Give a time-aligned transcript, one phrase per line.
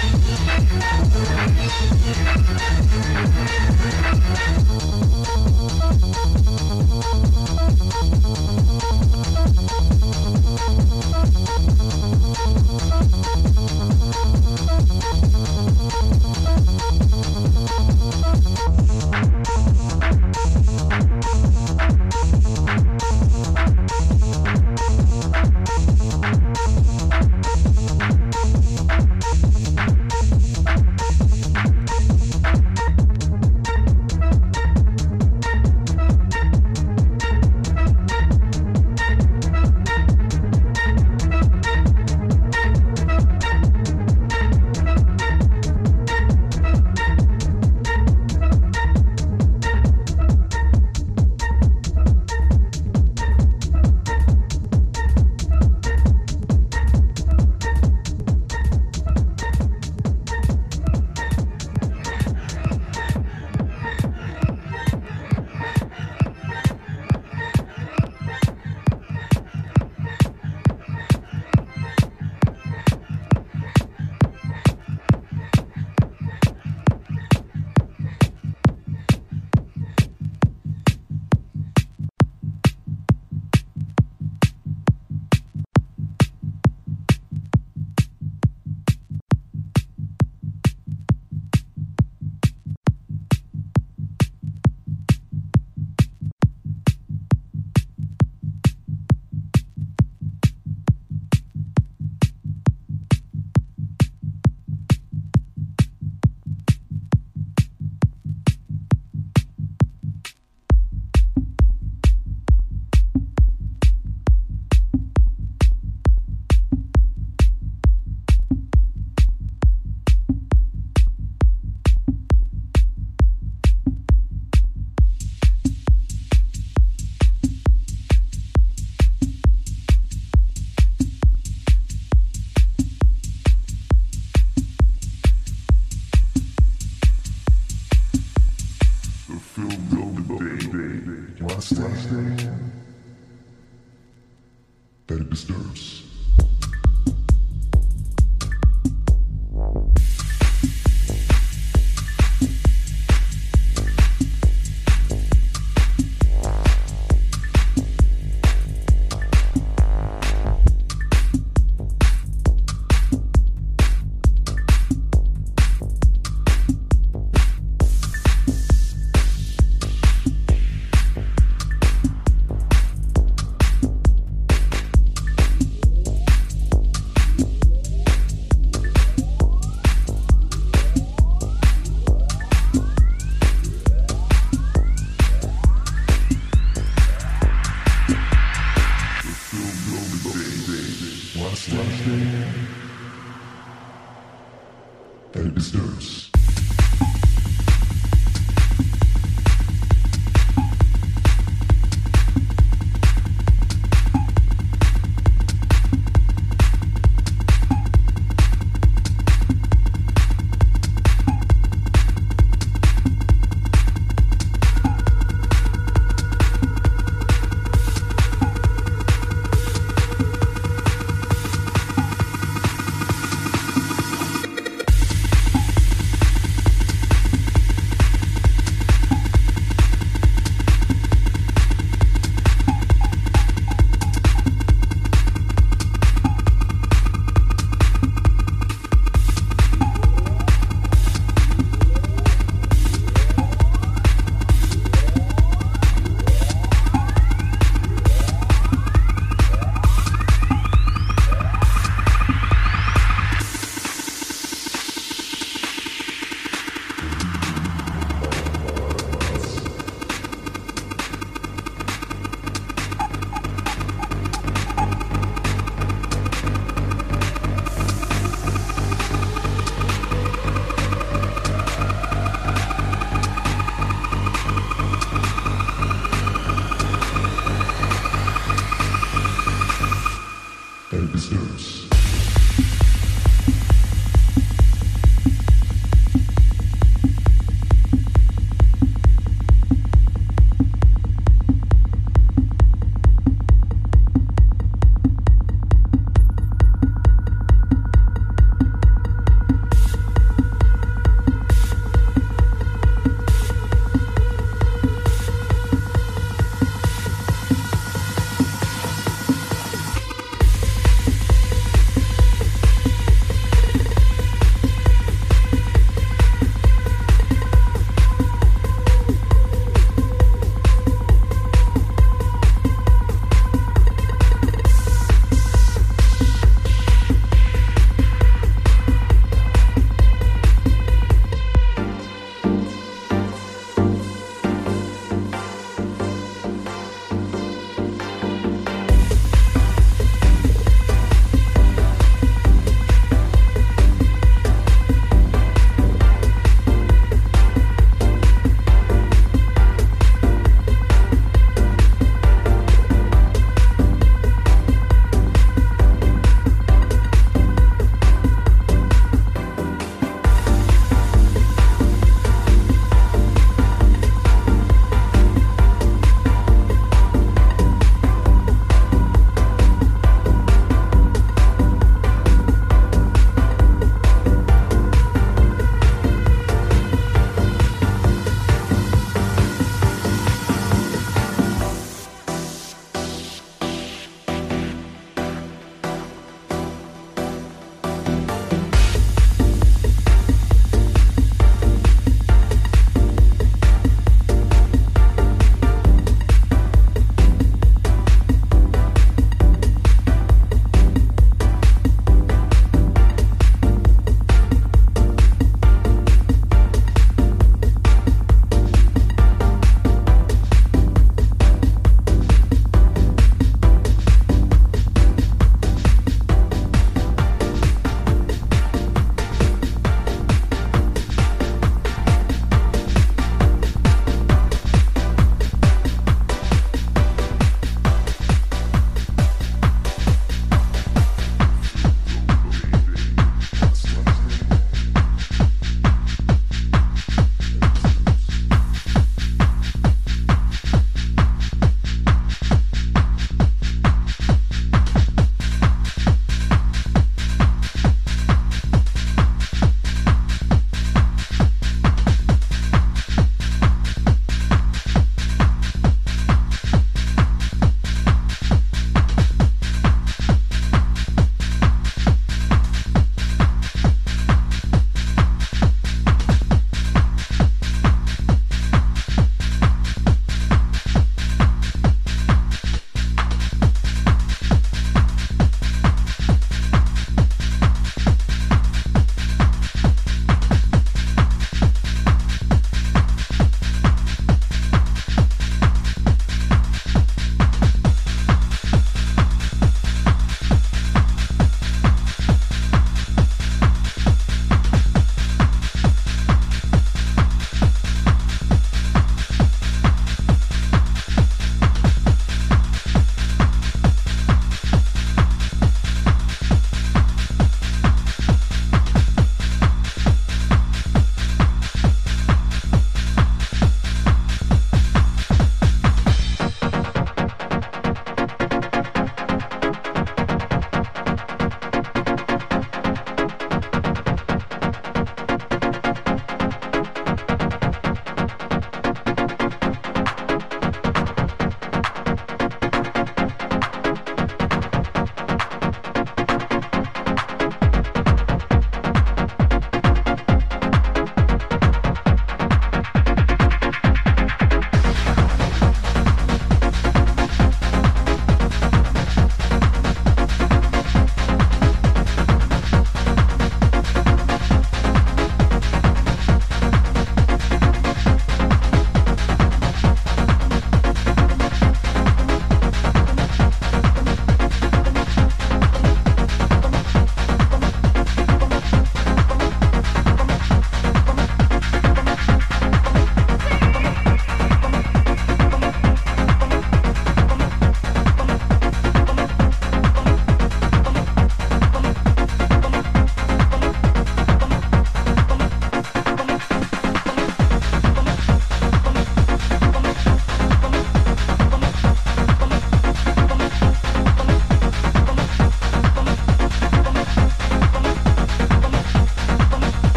[0.00, 0.28] Thank
[2.62, 2.67] you.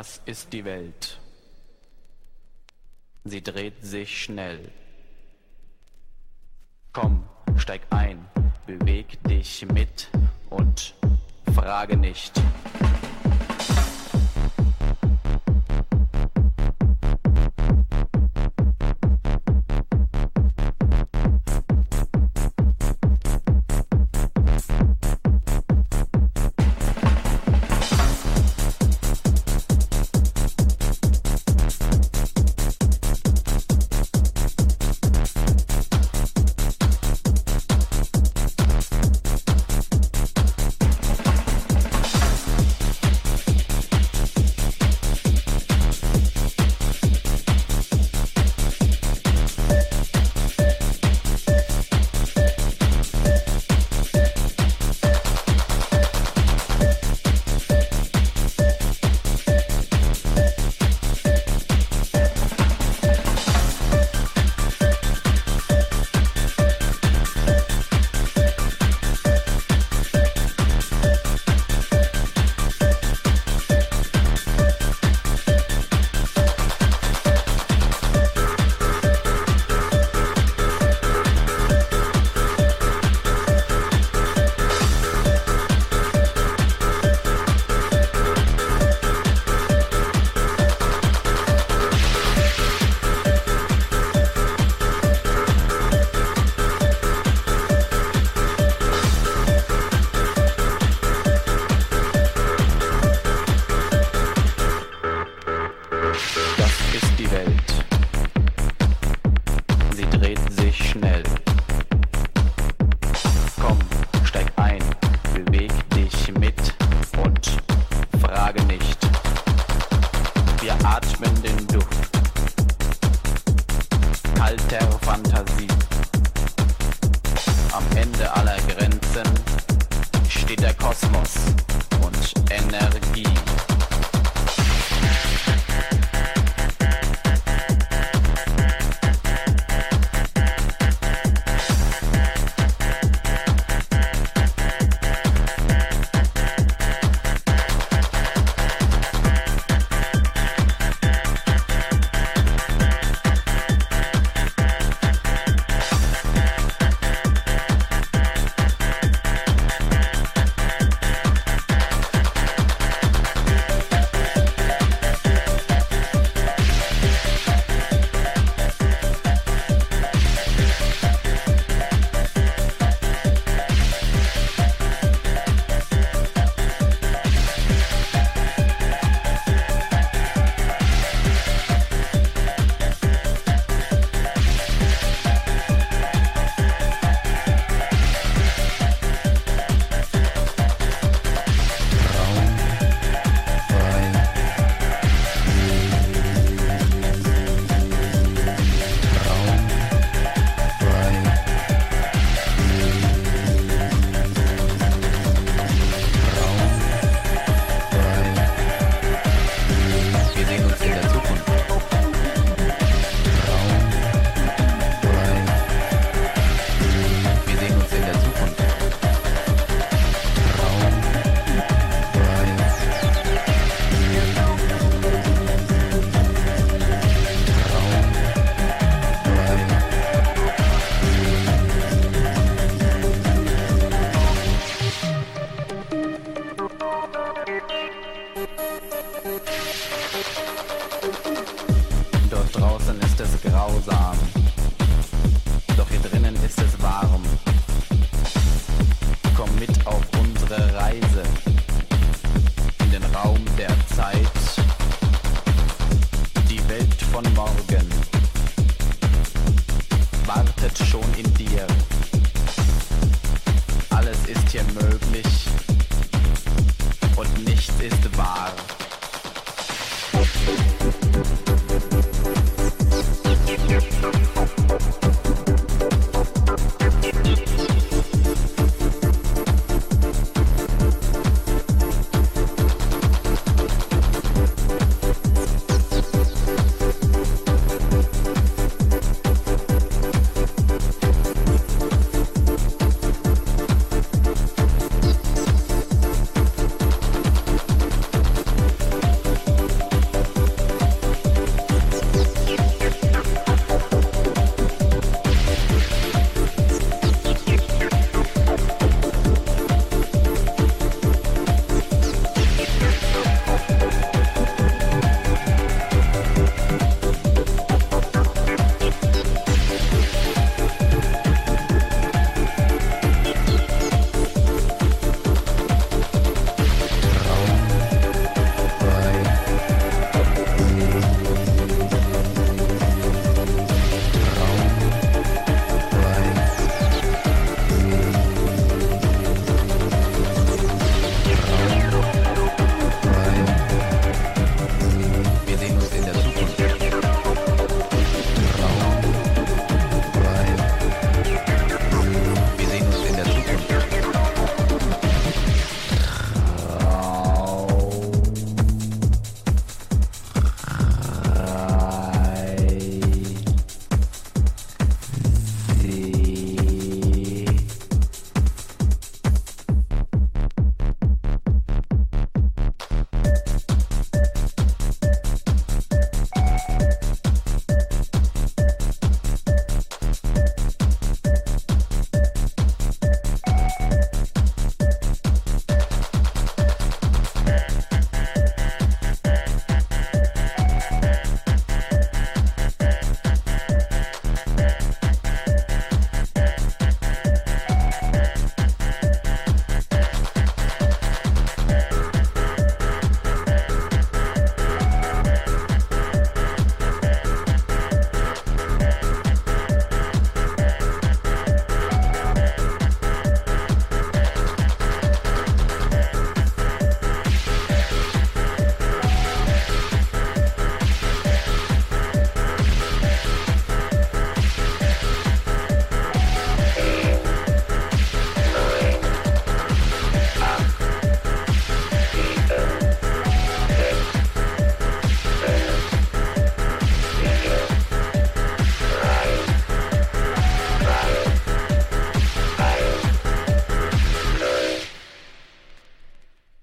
[0.00, 1.20] Das ist die Welt.
[3.24, 4.72] Sie dreht sich schnell.
[6.94, 7.28] Komm,
[7.58, 8.26] steig ein,
[8.66, 10.08] beweg dich mit
[10.48, 10.94] und
[11.54, 12.32] frage nicht.